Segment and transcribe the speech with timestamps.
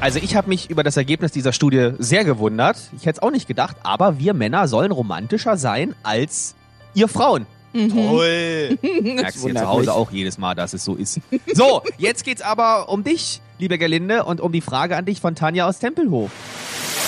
[0.00, 2.78] Also ich habe mich über das Ergebnis dieser Studie sehr gewundert.
[2.96, 6.54] Ich hätte es auch nicht gedacht, aber wir Männer sollen romantischer sein als
[6.94, 7.46] ihr Frauen.
[7.72, 8.78] Toll.
[9.02, 11.20] Merkst du jetzt zu Hause auch jedes Mal, dass es so ist.
[11.52, 15.34] So, jetzt geht's aber um dich, liebe Gerlinde, und um die Frage an dich von
[15.34, 16.30] Tanja aus Tempelhof.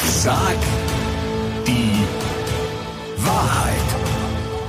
[0.06, 0.56] Sag
[1.66, 1.92] die
[3.18, 3.76] Wahrheit.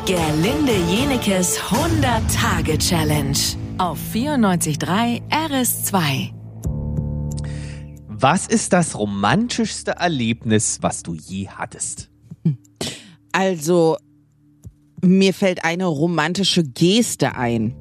[0.05, 3.37] Gerlinde Jenekes 100-Tage-Challenge
[3.77, 6.40] auf 94.3 RS2.
[8.21, 12.11] Was ist das romantischste Erlebnis, was du je hattest?
[13.31, 13.97] Also,
[15.01, 17.75] mir fällt eine romantische Geste ein.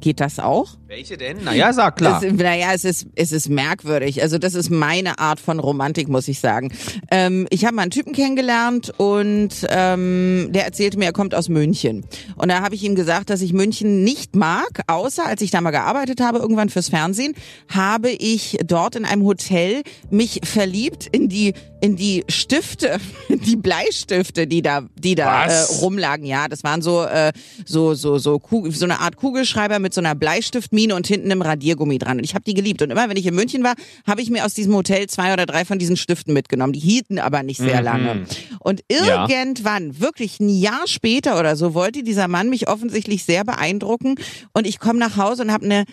[0.00, 0.76] Geht das auch?
[0.86, 1.44] Welche denn?
[1.44, 2.20] Naja, sag klar.
[2.20, 4.22] Das, naja, es ist, es ist merkwürdig.
[4.22, 6.72] Also das ist meine Art von Romantik, muss ich sagen.
[7.10, 11.48] Ähm, ich habe mal einen Typen kennengelernt und ähm, der erzählte mir, er kommt aus
[11.48, 12.04] München.
[12.36, 15.60] Und da habe ich ihm gesagt, dass ich München nicht mag, außer als ich da
[15.60, 17.34] mal gearbeitet habe, irgendwann fürs Fernsehen,
[17.68, 24.46] habe ich dort in einem Hotel mich verliebt in die in die Stifte, die Bleistifte,
[24.46, 26.26] die da, die da äh, rumlagen.
[26.26, 27.32] Ja, das waren so äh,
[27.64, 31.42] so so so Kugel, so eine Art Kugelschreiber mit so einer Bleistiftmine und hinten einem
[31.42, 32.18] Radiergummi dran.
[32.18, 32.82] Und ich habe die geliebt.
[32.82, 33.74] Und immer, wenn ich in München war,
[34.06, 36.72] habe ich mir aus diesem Hotel zwei oder drei von diesen Stiften mitgenommen.
[36.72, 37.84] Die hielten aber nicht sehr Mhm.
[37.84, 38.26] lange.
[38.60, 44.16] Und irgendwann, wirklich ein Jahr später oder so, wollte dieser Mann mich offensichtlich sehr beeindrucken.
[44.52, 45.84] Und ich komme nach Hause und habe eine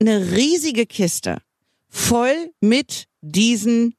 [0.00, 1.38] eine riesige Kiste
[1.88, 3.94] voll mit diesen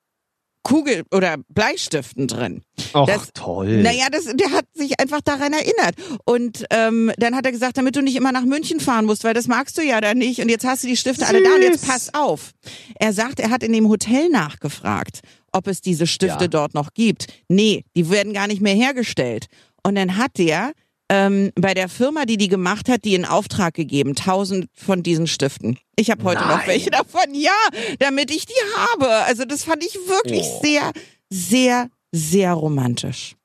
[0.64, 2.62] Kugel- oder Bleistiften drin.
[2.94, 3.82] Och, das- toll.
[3.84, 5.96] Naja, das, der hat sich einfach daran erinnert.
[6.26, 9.34] Und ähm, dann hat er gesagt, damit du nicht immer nach München fahren musst, weil
[9.34, 10.40] das magst du ja da nicht.
[10.40, 11.90] Und jetzt hast du die Stifte alle da und jetzt Süß.
[11.90, 12.52] pass auf.
[12.96, 15.20] Er sagt, er hat in dem Hotel nachgefragt,
[15.52, 16.48] ob es diese Stifte Ja.
[16.48, 17.28] dort noch gibt.
[17.50, 19.48] Nee, die werden gar nicht mehr hergestellt.
[19.86, 20.72] Und dann hat der
[21.14, 25.28] ähm, bei der Firma, die die gemacht hat, die in Auftrag gegeben, tausend von diesen
[25.28, 25.78] Stiften.
[25.96, 26.68] Ich habe heute noch Nein.
[26.68, 27.52] welche davon, ja,
[28.00, 28.54] damit ich die
[28.92, 29.08] habe.
[29.26, 30.62] Also das fand ich wirklich Oh.
[30.64, 30.92] sehr,
[31.30, 33.36] sehr, sehr romantisch.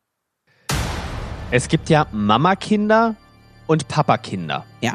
[1.50, 3.16] Es gibt ja Mama-Kinder
[3.66, 4.64] und Papa-Kinder.
[4.80, 4.94] Ja.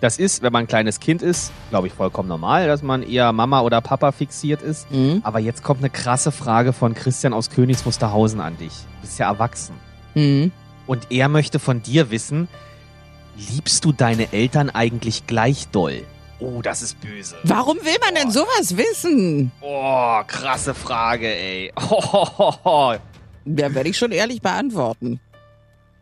[0.00, 3.32] Das ist, wenn man ein kleines Kind ist, glaube ich, vollkommen normal, dass man eher
[3.32, 4.90] Mama oder Papa fixiert ist.
[4.90, 5.20] Mhm.
[5.24, 8.72] Aber jetzt kommt eine krasse Frage von Christian aus Königs Wusterhausen an dich.
[8.72, 9.74] Du bist ja erwachsen.
[10.14, 10.50] Mhm.
[10.92, 12.48] Und er möchte von dir wissen,
[13.50, 16.04] liebst du deine Eltern eigentlich gleich doll?
[16.38, 17.34] Oh, das ist böse.
[17.44, 19.50] Warum will man denn sowas wissen?
[19.62, 21.72] Oh, krasse Frage, ey.
[21.80, 22.96] Hohoho.
[23.46, 25.18] Ja, werde ich schon ehrlich beantworten.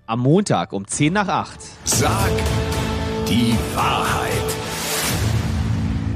[0.07, 1.59] Am Montag um 10 nach 8.
[1.85, 2.33] Sag
[3.29, 4.33] die Wahrheit.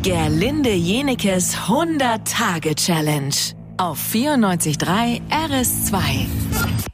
[0.02, 3.36] Gerlinde Jenekes 100-Tage-Challenge
[3.78, 6.94] auf 94.3 RS2.